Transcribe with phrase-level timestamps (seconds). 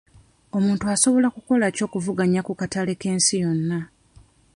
[0.57, 3.79] Omuntu asobola kukola ki okuvuganya ku katale k'ensi yonna?